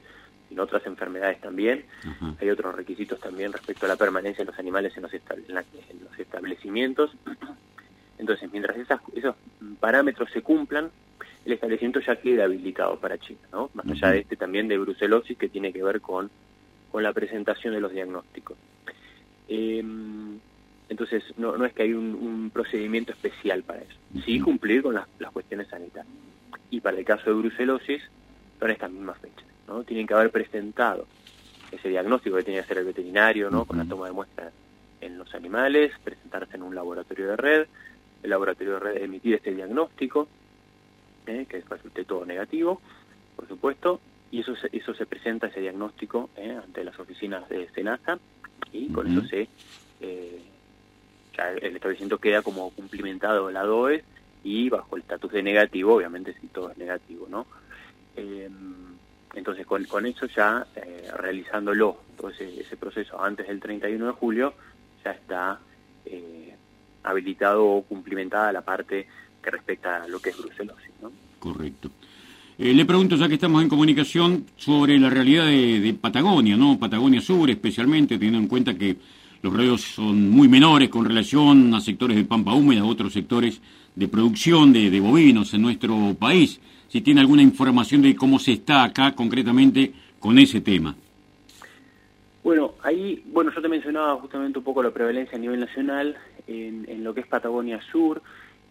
sino 0.50 0.64
otras 0.64 0.84
enfermedades 0.84 1.40
también. 1.40 1.86
Hay 2.38 2.50
otros 2.50 2.74
requisitos 2.74 3.18
también 3.20 3.54
respecto 3.54 3.86
a 3.86 3.88
la 3.88 3.96
permanencia 3.96 4.44
de 4.44 4.50
los 4.50 4.58
animales 4.58 4.94
en 4.98 5.02
los, 5.04 5.14
en 5.14 6.04
los 6.04 6.18
establecimientos. 6.18 7.10
Entonces, 8.18 8.52
mientras 8.52 8.76
esas, 8.76 9.00
esos 9.14 9.34
parámetros 9.80 10.28
se 10.30 10.42
cumplan, 10.42 10.90
el 11.46 11.52
establecimiento 11.52 12.00
ya 12.00 12.16
queda 12.16 12.44
habilitado 12.44 12.98
para 12.98 13.18
China, 13.18 13.38
¿no? 13.52 13.70
Más 13.72 13.86
allá 13.88 14.10
de 14.10 14.18
este 14.18 14.34
también 14.34 14.66
de 14.66 14.78
brucelosis 14.78 15.38
que 15.38 15.48
tiene 15.48 15.72
que 15.72 15.80
ver 15.80 16.00
con, 16.00 16.28
con 16.90 17.04
la 17.04 17.12
presentación 17.12 17.72
de 17.72 17.80
los 17.80 17.92
diagnósticos. 17.92 18.56
Em, 19.48 20.40
entonces, 20.88 21.22
no, 21.36 21.56
no 21.56 21.64
es 21.64 21.72
que 21.72 21.84
hay 21.84 21.92
un, 21.92 22.50
procedimiento 22.52 23.12
especial 23.12 23.62
para 23.62 23.80
eso. 23.82 23.96
Sí 24.24 24.40
cumplir 24.40 24.82
con 24.82 24.94
las, 24.94 25.06
cuestiones 25.32 25.68
sanitarias. 25.68 26.12
Y 26.70 26.80
para 26.80 26.98
el 26.98 27.04
caso 27.04 27.30
de 27.30 27.36
brucelosis, 27.36 28.02
son 28.58 28.70
estas 28.70 28.90
mismas 28.90 29.18
fechas, 29.18 29.46
¿no? 29.68 29.84
Tienen 29.84 30.06
que 30.06 30.14
haber 30.14 30.32
presentado 30.32 31.06
ese 31.70 31.88
diagnóstico 31.88 32.36
que 32.36 32.42
tiene 32.42 32.58
que 32.58 32.64
hacer 32.64 32.78
el 32.78 32.86
veterinario, 32.86 33.50
¿no? 33.50 33.66
Con 33.66 33.78
la 33.78 33.84
toma 33.84 34.06
de 34.06 34.12
muestras 34.12 34.52
en 35.00 35.16
los 35.16 35.32
animales, 35.32 35.92
presentarse 36.02 36.56
en 36.56 36.62
un 36.62 36.74
laboratorio 36.74 37.28
de 37.28 37.36
red, 37.36 37.66
el 38.24 38.30
laboratorio 38.30 38.74
de 38.74 38.80
red 38.80 39.02
emitir 39.02 39.34
este 39.34 39.54
diagnóstico, 39.54 40.26
¿eh? 41.26 41.46
que 41.48 41.60
resulte 41.60 42.04
todo 42.04 42.24
negativo, 42.24 42.80
por 43.34 43.46
supuesto, 43.48 44.00
y 44.30 44.40
eso 44.40 44.56
se, 44.56 44.68
eso 44.72 44.94
se 44.94 45.06
presenta, 45.06 45.46
ese 45.46 45.60
diagnóstico, 45.60 46.30
¿eh? 46.36 46.58
ante 46.62 46.84
las 46.84 46.98
oficinas 46.98 47.48
de 47.48 47.68
SENASA, 47.70 48.18
y 48.72 48.88
con 48.88 49.06
eso 49.06 49.26
se, 49.28 49.48
eh, 50.00 50.42
ya 51.36 51.50
el 51.52 51.76
establecimiento 51.76 52.18
queda 52.18 52.42
como 52.42 52.70
cumplimentado 52.70 53.50
la 53.50 53.62
DOE, 53.62 54.04
y 54.42 54.68
bajo 54.68 54.96
el 54.96 55.02
estatus 55.02 55.32
de 55.32 55.42
negativo, 55.42 55.94
obviamente 55.94 56.34
si 56.40 56.46
todo 56.48 56.70
es 56.70 56.78
negativo, 56.78 57.26
¿no? 57.28 57.46
entonces 59.34 59.66
con, 59.66 59.84
con 59.84 60.06
eso 60.06 60.24
ya 60.26 60.66
realizándolo, 61.18 61.98
todo 62.16 62.30
ese, 62.30 62.60
ese 62.60 62.76
proceso 62.78 63.22
antes 63.22 63.46
del 63.46 63.60
31 63.60 64.06
de 64.06 64.12
julio, 64.12 64.54
ya 65.04 65.10
está 65.12 65.60
eh, 66.06 66.54
habilitado 67.02 67.64
o 67.66 67.82
cumplimentada 67.82 68.52
la 68.52 68.62
parte 68.62 69.06
que 69.46 69.52
respecta 69.52 70.02
a 70.02 70.08
lo 70.08 70.18
que 70.18 70.30
es 70.30 70.36
brucelosis. 70.36 70.90
¿no? 71.00 71.12
Correcto. 71.38 71.88
Eh, 72.58 72.74
le 72.74 72.84
pregunto, 72.84 73.14
ya 73.14 73.28
que 73.28 73.34
estamos 73.34 73.62
en 73.62 73.68
comunicación, 73.68 74.44
sobre 74.56 74.98
la 74.98 75.08
realidad 75.08 75.46
de, 75.46 75.96
Patagonia, 76.00 76.56
¿no? 76.56 76.78
Patagonia 76.78 77.20
Sur 77.20 77.48
especialmente, 77.48 78.16
teniendo 78.16 78.40
en 78.40 78.48
cuenta 78.48 78.74
que 78.74 78.96
los 79.42 79.52
rodeos 79.52 79.82
son 79.82 80.30
muy 80.30 80.48
menores 80.48 80.88
con 80.88 81.04
relación 81.04 81.72
a 81.74 81.80
sectores 81.80 82.16
de 82.16 82.24
pampa 82.24 82.54
húmeda, 82.54 82.80
a 82.80 82.86
otros 82.86 83.12
sectores 83.12 83.60
de 83.94 84.08
producción 84.08 84.72
de, 84.72 84.90
de 84.90 84.98
bovinos 84.98 85.54
en 85.54 85.62
nuestro 85.62 86.16
país. 86.18 86.58
Si 86.88 87.02
tiene 87.02 87.20
alguna 87.20 87.42
información 87.42 88.02
de 88.02 88.16
cómo 88.16 88.40
se 88.40 88.52
está 88.54 88.82
acá 88.82 89.14
concretamente 89.14 89.92
con 90.18 90.38
ese 90.38 90.60
tema. 90.60 90.96
Bueno, 92.42 92.74
ahí, 92.82 93.24
bueno, 93.26 93.50
yo 93.52 93.60
te 93.60 93.68
mencionaba 93.68 94.16
justamente 94.20 94.58
un 94.58 94.64
poco 94.64 94.82
la 94.82 94.92
prevalencia 94.92 95.36
a 95.36 95.40
nivel 95.40 95.60
nacional 95.60 96.16
en, 96.46 97.02
lo 97.02 97.12
que 97.12 97.20
es 97.20 97.26
Patagonia 97.26 97.80
Sur. 97.90 98.22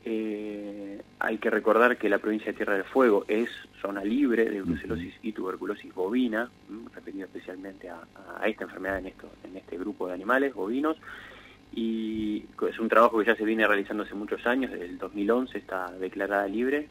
Eh, 0.08 1.02
hay 1.18 1.38
que 1.40 1.50
recordar 1.50 1.98
que 1.98 2.10
la 2.10 2.20
provincia 2.20 2.52
de 2.52 2.58
Tierra 2.58 2.76
del 2.76 2.84
Fuego 2.84 3.26
es 3.28 3.50
zona 3.82 4.04
libre 4.04 4.46
de 4.46 4.62
brucelosis 4.62 5.16
y 5.24 5.32
tuberculosis 5.32 5.92
bovina, 5.96 6.48
referido 6.94 7.26
especialmente 7.26 7.90
a, 7.90 8.06
esta 8.46 8.66
enfermedad 8.66 9.00
en, 9.00 9.08
esto, 9.08 9.28
en 9.44 9.58
este 9.58 9.80
grupo 9.80 10.08
de 10.08 10.14
animales 10.14 10.54
bovinos. 10.54 10.98
Y 11.74 12.46
es 12.70 12.80
un 12.80 12.88
trabajo 12.88 13.18
que 13.18 13.26
ya 13.26 13.36
se 13.36 13.44
viene 13.44 13.66
realizando 13.66 14.04
hace 14.04 14.14
muchos 14.14 14.46
años, 14.46 14.72
desde 14.72 14.86
el 14.86 15.00
2011 15.00 15.58
está 15.58 15.92
declarada 15.94 16.48
libre. 16.48 16.88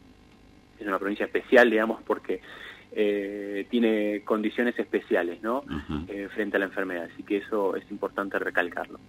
Es 0.77 0.85
una 0.85 0.99
provincia 0.99 1.25
especial, 1.25 1.69
digamos, 1.69 2.03
porque 2.03 2.41
eh, 2.91 3.65
tiene 3.69 4.23
condiciones 4.25 4.77
especiales 4.77 5.41
¿no? 5.41 5.63
Eh, 6.09 6.27
frente 6.33 6.57
a 6.57 6.59
la 6.59 6.65
enfermedad, 6.65 7.09
así 7.13 7.23
que 7.23 7.37
eso 7.37 7.77
es 7.77 7.89
importante 7.89 8.37
recalcarlo. 8.39 8.99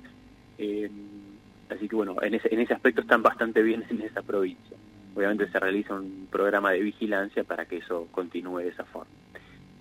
Eh, 1.71 1.75
así 1.75 1.89
que 1.89 1.97
bueno, 1.97 2.17
en 2.23 2.35
ese, 2.35 2.53
en 2.53 2.61
ese 2.61 2.75
aspecto 2.75 3.01
están 3.01 3.23
bastante 3.23 3.63
bien 3.63 3.85
en 3.91 4.03
esa 4.03 4.23
provincia. 4.23 4.77
Obviamente 5.15 5.51
se 5.51 5.59
realiza 5.59 5.95
un 5.95 6.29
programa 6.31 6.73
de 6.73 6.81
vigilancia 6.81 7.45
para 7.45 7.67
que 7.67 7.79
eso 7.79 8.09
continúe 8.11 8.59
de 8.59 8.69
esa 8.69 8.85
forma. 8.85 9.11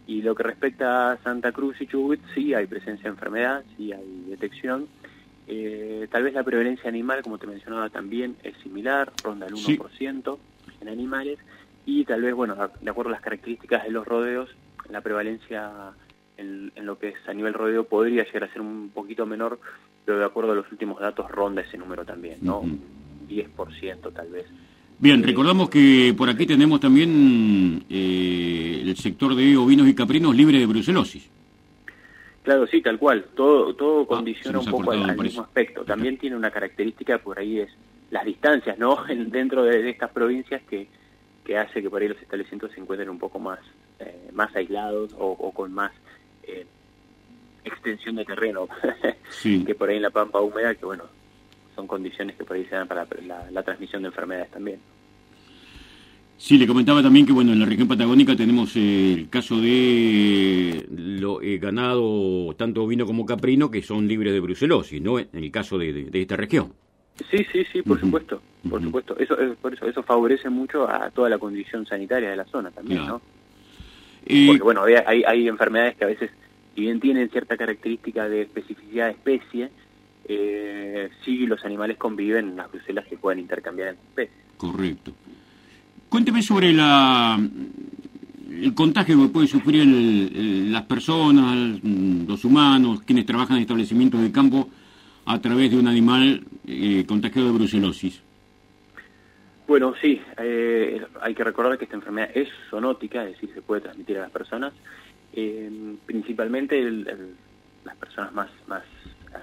Y 0.07 0.21
lo 0.21 0.35
que 0.35 0.43
respecta 0.43 1.11
a 1.11 1.17
Santa 1.17 1.51
Cruz 1.51 1.81
y 1.81 1.87
Chubut, 1.87 2.19
sí 2.33 2.53
hay 2.53 2.67
presencia 2.67 3.03
de 3.03 3.09
enfermedad, 3.09 3.63
sí 3.75 3.91
hay 3.91 4.25
detección. 4.27 4.87
tal 6.11 6.23
vez 6.23 6.33
la 6.33 6.43
prevalencia 6.43 6.87
animal, 6.87 7.23
como 7.23 7.37
te 7.37 7.47
mencionaba 7.47 7.89
también, 7.89 8.35
es 8.43 8.55
similar, 8.57 9.11
ronda 9.23 9.47
el 9.47 9.55
1% 9.55 10.37
en 10.81 10.87
animales, 10.87 11.39
y 11.85 12.05
tal 12.05 12.21
vez, 12.21 12.33
bueno, 12.33 12.55
de 12.55 12.89
acuerdo 12.89 13.09
a 13.09 13.13
las 13.13 13.21
características 13.21 13.83
de 13.83 13.91
los 13.91 14.07
rodeos, 14.07 14.49
la 14.89 15.01
prevalencia 15.01 15.93
en, 16.37 16.71
lo 16.75 16.97
que 16.97 17.09
es 17.09 17.15
a 17.27 17.33
nivel 17.33 17.53
rodeo 17.53 17.85
podría 17.85 18.23
llegar 18.25 18.45
a 18.45 18.53
ser 18.53 18.61
un 18.61 18.89
poquito 18.93 19.25
menor, 19.25 19.59
pero 20.05 20.19
de 20.19 20.25
acuerdo 20.25 20.51
a 20.51 20.55
los 20.55 20.71
últimos 20.71 20.99
datos 20.99 21.29
ronda 21.29 21.61
ese 21.61 21.77
número 21.77 22.05
también, 22.05 22.37
¿no? 22.41 22.59
Un 22.59 22.79
10% 23.27 24.13
tal 24.13 24.29
vez. 24.29 24.45
Bien, 24.97 25.21
recordamos 25.23 25.69
que 25.69 26.13
por 26.17 26.29
aquí 26.29 26.45
tenemos 26.45 26.79
también 26.79 27.83
eh, 27.89 28.81
el 28.83 28.95
sector 28.95 29.35
de 29.35 29.57
ovinos 29.57 29.87
y 29.87 29.95
caprinos 29.95 30.35
libre 30.35 30.59
de 30.59 30.65
brucelosis. 30.65 31.29
Claro, 32.43 32.67
sí, 32.67 32.81
tal 32.81 32.99
cual. 32.99 33.25
Todo, 33.35 33.73
todo 33.75 34.03
ah, 34.03 34.07
condiciona 34.07 34.59
un 34.59 34.65
poco 34.65 34.91
al, 34.91 35.17
mismo 35.17 35.41
aspecto. 35.41 35.83
También 35.83 36.17
tiene 36.17 36.35
una 36.35 36.51
característica 36.51 37.17
por 37.17 37.39
ahí 37.39 37.59
es 37.59 37.69
las 38.11 38.23
distancias, 38.23 38.77
¿no? 38.77 39.03
Dentro 39.07 39.63
de 39.63 39.89
estas 39.89 40.11
provincias 40.11 40.61
que 40.69 40.87
que 41.45 41.57
hace 41.57 41.81
que 41.81 41.89
por 41.89 42.01
ahí 42.01 42.09
los 42.09 42.21
establecimientos 42.21 42.71
se 42.73 42.81
encuentren 42.81 43.09
un 43.09 43.19
poco 43.19 43.39
más, 43.39 43.59
eh, 43.99 44.29
más 44.33 44.53
aislados 44.55 45.15
o, 45.17 45.51
con 45.53 45.71
más 45.71 45.91
eh, 46.43 46.65
extensión 47.65 48.15
de 48.15 48.25
terreno 48.25 48.67
que 49.43 49.75
por 49.75 49.89
ahí 49.89 49.97
en 49.97 50.03
la 50.03 50.09
pampa 50.09 50.39
húmeda, 50.39 50.75
que 50.75 50.85
bueno, 50.85 51.03
son 51.75 51.87
condiciones 51.87 52.35
que 52.35 52.43
por 52.43 52.55
ahí 52.55 52.65
se 52.65 52.75
dan 52.75 52.87
para 52.87 53.07
la, 53.51 53.63
transmisión 53.63 54.01
de 54.01 54.09
enfermedades 54.09 54.51
también. 54.51 54.79
Sí, 56.37 56.57
le 56.57 56.67
comentaba 56.67 57.01
también 57.01 57.25
que 57.25 57.31
bueno, 57.31 57.53
en 57.53 57.59
la 57.59 57.65
región 57.65 57.87
patagónica 57.87 58.35
tenemos 58.35 58.75
eh, 58.75 59.13
el 59.13 59.29
caso 59.29 59.59
de 59.59 60.85
lo 60.89 61.39
ganado 61.41 62.53
tanto 62.55 62.83
ovino 62.83 63.05
como 63.05 63.25
caprino 63.25 63.71
que 63.71 63.81
son 63.81 64.07
libres 64.07 64.33
de 64.33 64.41
brucelosis, 64.41 65.01
¿no? 65.01 65.17
En 65.19 65.29
el 65.33 65.51
caso 65.51 65.77
de 65.77 66.09
esta 66.13 66.35
región. 66.35 66.73
Sí, 67.31 67.45
sí, 67.51 67.65
sí, 67.71 67.81
por 67.81 67.97
supuesto, 67.99 68.41
por 68.69 68.81
supuesto. 68.81 69.17
Eso, 69.17 69.37
por 69.61 69.73
eso, 69.73 69.85
eso 69.85 70.03
favorece 70.03 70.49
mucho 70.49 70.89
a 70.89 71.09
toda 71.11 71.29
la 71.29 71.37
condición 71.37 71.85
sanitaria 71.85 72.29
de 72.29 72.35
la 72.35 72.45
zona 72.45 72.71
también, 72.71 73.07
¿no? 73.07 73.21
Porque 74.47 74.61
bueno, 74.61 74.83
hay, 74.83 75.23
hay 75.23 75.47
enfermedades 75.47 75.95
que 75.95 76.03
a 76.03 76.07
veces, 76.07 76.31
si 76.75 76.81
bien 76.81 76.99
tienen 76.99 77.29
cierta 77.29 77.57
característica 77.57 78.27
de 78.27 78.43
especificidad 78.43 79.05
de 79.05 79.11
especie, 79.11 79.69
eh, 80.27 81.09
sí 81.23 81.47
los 81.47 81.63
animales 81.63 81.97
conviven 81.97 82.49
en 82.49 82.55
las 82.57 82.71
brucelas 82.71 83.05
que 83.07 83.17
pueden 83.17 83.39
intercambiar 83.39 83.89
entre 83.89 84.05
especies. 84.23 84.45
Correcto. 84.57 85.13
Cuénteme 86.09 86.41
sobre 86.41 86.73
la 86.73 87.39
el 88.61 88.73
contagio 88.73 89.21
que 89.21 89.27
pueden 89.29 89.47
sufrir 89.47 89.85
las 89.85 90.83
personas, 90.83 91.81
los 91.83 92.45
humanos, 92.45 93.01
quienes 93.05 93.25
trabajan 93.25 93.57
en 93.57 93.63
establecimientos 93.63 94.21
de 94.21 94.31
campo 94.31 94.69
a 95.25 95.41
través 95.41 95.71
de 95.71 95.77
un 95.77 95.87
animal 95.87 96.43
eh, 96.67 97.03
contagiado 97.07 97.47
de 97.47 97.57
brucelosis? 97.57 98.21
Bueno, 99.67 99.95
sí, 99.99 100.21
eh, 100.37 101.03
hay 101.21 101.33
que 101.33 101.43
recordar 101.43 101.77
que 101.77 101.85
esta 101.85 101.95
enfermedad 101.95 102.29
es 102.33 102.47
zoonótica, 102.69 103.23
es 103.23 103.33
decir, 103.33 103.51
se 103.53 103.61
puede 103.63 103.81
transmitir 103.81 104.17
a 104.17 104.21
las 104.21 104.31
personas. 104.31 104.73
Eh, 105.35 105.97
principalmente 106.05 106.81
las 106.81 107.95
personas 107.97 108.33
más, 108.33 108.49
más 108.67 108.83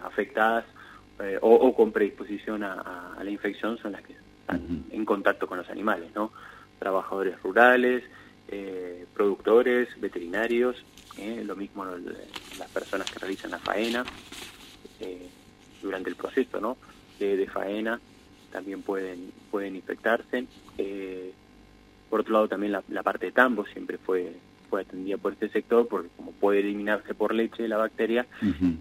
afectadas 0.04 0.64
o, 1.40 1.74
con 1.74 1.92
predisposición 1.92 2.64
a, 2.64 3.16
la 3.22 3.30
infección 3.30 3.78
son 3.78 3.92
las 3.92 4.02
que 4.02 4.14
están 4.40 4.84
en 4.90 5.04
contacto 5.04 5.46
con 5.46 5.58
los 5.58 5.68
animales, 5.70 6.10
¿no? 6.16 6.32
Trabajadores 6.80 7.40
rurales, 7.42 8.02
productores, 9.14 9.88
veterinarios, 10.00 10.82
lo 11.44 11.54
mismo 11.54 11.84
las 11.84 12.68
personas 12.70 13.08
que 13.10 13.20
realizan 13.20 13.52
la 13.52 13.58
faena 13.58 14.04
durante 15.82 16.10
el 16.10 16.16
proceso 16.16 16.60
¿no? 16.60 16.76
de, 17.18 17.46
faena 17.46 18.00
también 18.50 18.82
pueden, 18.82 19.32
pueden 19.50 19.76
infectarse. 19.76 20.46
Eh, 20.78 21.32
por 22.08 22.20
otro 22.20 22.32
lado, 22.34 22.48
también 22.48 22.72
la, 22.72 23.02
parte 23.02 23.26
de 23.26 23.32
tambo 23.32 23.64
siempre 23.66 23.98
fue, 23.98 24.34
fue 24.72 24.80
atendida 24.80 25.18
por 25.18 25.34
este 25.34 25.50
sector, 25.50 25.86
porque 25.86 26.08
como 26.16 26.32
puede 26.32 26.60
eliminarse 26.60 27.12
por 27.12 27.34
leche 27.34 27.68
la 27.68 27.76
bacteria, 27.76 28.24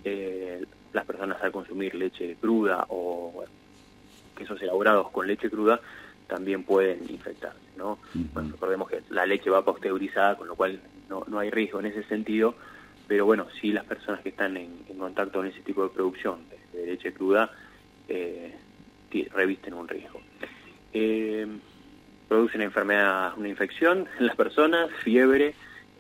eh, 0.05 0.63
las 0.93 1.03
personas 1.03 1.43
al 1.43 1.51
consumir 1.51 1.95
leche 1.95 2.37
cruda 2.39 2.85
o 2.87 3.43
quesos 4.37 4.61
elaborados 4.61 5.09
con 5.09 5.27
leche 5.27 5.49
cruda 5.49 5.81
también 6.27 6.63
pueden 6.63 6.99
infectarse. 7.09 7.59
¿no? 7.75 7.97
recordemos 8.33 8.89
que 8.89 9.01
la 9.09 9.25
leche 9.25 9.49
va 9.49 9.65
pasteurizada, 9.65 10.37
con 10.37 10.47
lo 10.47 10.55
cual 10.55 10.79
no, 11.09 11.25
no 11.27 11.39
hay 11.39 11.49
riesgo 11.49 11.81
en 11.81 11.87
ese 11.87 12.03
sentido, 12.03 12.55
pero 13.05 13.25
bueno, 13.25 13.47
sí 13.59 13.73
las 13.73 13.83
personas 13.83 14.21
que 14.21 14.29
están 14.29 14.55
en, 14.55 14.85
contacto 14.97 15.39
con 15.39 15.47
ese 15.47 15.59
tipo 15.59 15.83
de 15.83 15.89
producción 15.89 16.39
de, 16.71 16.85
leche 16.85 17.11
cruda 17.11 17.51
eh, 18.07 18.55
revisten 19.33 19.73
un 19.73 19.89
riesgo. 19.89 20.21
Eh, 20.93 21.47
produce 22.29 22.55
una 22.55 22.63
enfermedad, 22.63 23.33
una 23.35 23.49
infección 23.49 24.07
en 24.17 24.27
las 24.27 24.37
personas, 24.37 24.89
fiebre, 25.03 25.53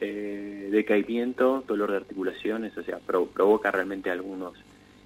eh, 0.03 0.69
decaimiento, 0.71 1.63
dolor 1.67 1.91
de 1.91 1.97
articulaciones, 1.97 2.75
o 2.75 2.83
sea, 2.83 2.97
provoca 2.97 3.69
realmente 3.69 4.09
algunos 4.09 4.53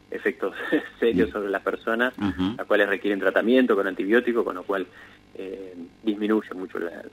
efectos 0.10 0.56
serios 1.00 1.30
sobre 1.32 1.50
las 1.50 1.62
personas, 1.62 2.14
las 2.18 2.66
cuales 2.66 2.88
requieren 2.88 3.20
tratamiento 3.20 3.76
con 3.76 3.88
antibióticos, 3.88 4.46
con 4.46 4.56
lo 4.56 4.64
cual 4.64 4.88
eh, 5.36 5.76
disminuye 6.02 6.54
mucho 6.54 6.80
la, 6.80 7.04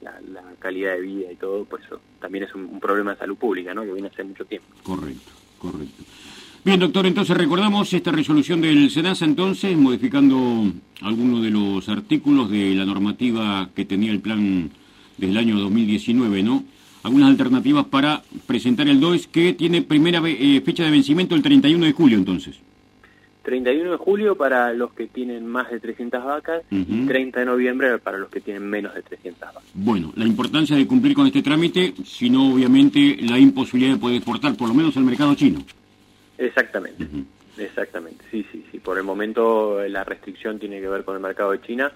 la, 0.00 0.42
calidad 0.58 0.94
de 0.94 1.00
vida 1.00 1.32
y 1.32 1.36
todo, 1.36 1.64
pues 1.64 1.84
eso 1.84 2.00
también 2.20 2.44
es 2.44 2.54
un, 2.56 2.80
problema 2.80 3.12
de 3.12 3.18
salud 3.18 3.36
pública, 3.36 3.72
¿no? 3.72 3.82
Que 3.82 3.92
viene 3.92 4.08
hace 4.08 4.24
mucho 4.24 4.44
tiempo. 4.44 4.66
Correcto, 4.82 5.30
correcto. 5.58 6.02
Bien, 6.64 6.80
doctor, 6.80 7.06
entonces 7.06 7.36
recordamos 7.36 7.92
esta 7.92 8.10
resolución 8.10 8.60
del 8.60 8.90
SENASA, 8.90 9.24
entonces, 9.24 9.76
modificando 9.76 10.72
algunos 11.02 11.42
de 11.42 11.50
los 11.50 11.88
artículos 11.88 12.50
de 12.50 12.74
la 12.74 12.84
normativa 12.84 13.70
que 13.74 13.84
tenía 13.84 14.10
el 14.10 14.20
plan 14.20 14.70
desde 15.16 15.32
el 15.32 15.38
año 15.38 15.58
2019, 15.58 16.42
¿no? 16.42 16.64
Algunas 17.02 17.30
alternativas 17.30 17.86
para 17.86 18.22
presentar 18.46 18.88
el 18.88 19.00
DOES 19.00 19.26
que 19.26 19.52
tiene 19.54 19.82
primera 19.82 20.20
eh, 20.26 20.60
fecha 20.64 20.84
de 20.84 20.90
vencimiento 20.90 21.34
el 21.34 21.42
31 21.42 21.86
de 21.86 21.92
julio 21.92 22.18
entonces. 22.18 22.58
31 23.42 23.90
de 23.90 23.96
julio 23.96 24.36
para 24.36 24.72
los 24.72 24.92
que 24.92 25.08
tienen 25.08 25.46
más 25.46 25.70
de 25.70 25.80
300 25.80 26.24
vacas 26.24 26.62
y 26.70 27.06
30 27.06 27.40
de 27.40 27.46
noviembre 27.46 27.98
para 27.98 28.18
los 28.18 28.30
que 28.30 28.40
tienen 28.40 28.68
menos 28.68 28.94
de 28.94 29.02
300 29.02 29.40
vacas. 29.40 29.62
Bueno, 29.74 30.12
la 30.14 30.24
importancia 30.24 30.76
de 30.76 30.86
cumplir 30.86 31.14
con 31.14 31.26
este 31.26 31.42
trámite, 31.42 31.92
sino 32.04 32.54
obviamente 32.54 33.16
la 33.20 33.38
imposibilidad 33.38 33.94
de 33.94 34.00
poder 34.00 34.16
exportar 34.16 34.56
por 34.56 34.68
lo 34.68 34.74
menos 34.74 34.96
al 34.96 35.04
mercado 35.04 35.34
chino. 35.34 35.60
Exactamente. 36.38 37.04
Exactamente, 37.58 38.24
sí, 38.30 38.46
sí, 38.50 38.64
sí. 38.70 38.78
Por 38.78 38.96
el 38.96 39.04
momento 39.04 39.86
la 39.88 40.04
restricción 40.04 40.58
tiene 40.58 40.80
que 40.80 40.88
ver 40.88 41.04
con 41.04 41.16
el 41.16 41.22
mercado 41.22 41.50
de 41.50 41.60
China. 41.60 41.92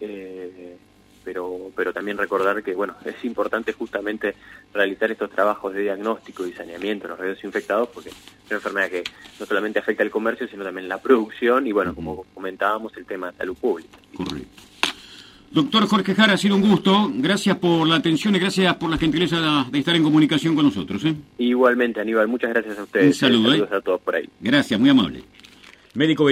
Eh, 0.00 0.76
pero, 1.24 1.70
pero 1.74 1.92
también 1.92 2.18
recordar 2.18 2.62
que 2.62 2.74
bueno 2.74 2.94
es 3.04 3.24
importante 3.24 3.72
justamente 3.72 4.34
realizar 4.72 5.10
estos 5.10 5.30
trabajos 5.30 5.74
de 5.74 5.82
diagnóstico 5.82 6.46
y 6.46 6.52
saneamiento 6.52 7.04
de 7.04 7.10
los 7.10 7.18
rayos 7.18 7.44
infectados 7.44 7.88
porque 7.88 8.10
es 8.10 8.16
una 8.48 8.56
enfermedad 8.56 8.90
que 8.90 9.04
no 9.38 9.46
solamente 9.46 9.78
afecta 9.78 10.02
al 10.02 10.10
comercio 10.10 10.48
sino 10.48 10.64
también 10.64 10.88
la 10.88 10.98
producción 10.98 11.66
y 11.66 11.72
bueno 11.72 11.94
como 11.94 12.24
comentábamos 12.34 12.96
el 12.96 13.06
tema 13.06 13.30
de 13.30 13.38
salud 13.38 13.56
pública. 13.56 13.98
Correcto. 14.16 14.70
Doctor 15.52 15.88
Jorge 15.88 16.14
Jara, 16.14 16.34
ha 16.34 16.36
sido 16.36 16.54
un 16.54 16.62
gusto. 16.62 17.10
Gracias 17.12 17.56
por 17.58 17.84
la 17.84 17.96
atención 17.96 18.36
y 18.36 18.38
gracias 18.38 18.72
por 18.76 18.88
la 18.88 18.96
gentileza 18.96 19.66
de 19.68 19.78
estar 19.80 19.96
en 19.96 20.04
comunicación 20.04 20.54
con 20.54 20.64
nosotros. 20.64 21.04
¿eh? 21.04 21.16
Igualmente, 21.38 22.00
Aníbal, 22.00 22.28
muchas 22.28 22.50
gracias 22.50 22.78
a 22.78 22.84
ustedes. 22.84 23.06
Un 23.06 23.14
saludo. 23.14 23.50
Saludos 23.50 23.72
a 23.72 23.80
todos 23.80 24.00
por 24.00 24.14
ahí. 24.14 24.28
Gracias, 24.38 24.78
muy 24.78 24.90
amable. 24.90 25.24
Médico 25.94 26.24